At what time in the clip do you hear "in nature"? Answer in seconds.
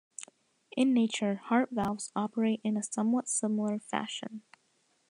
0.75-1.35